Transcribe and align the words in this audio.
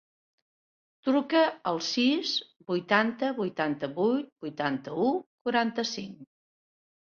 Truca 1.09 1.41
al 1.73 1.81
sis, 1.89 2.33
vuitanta, 2.73 3.31
vuitanta-vuit, 3.43 4.35
vuitanta-u, 4.49 5.15
quaranta-cinc. 5.47 6.21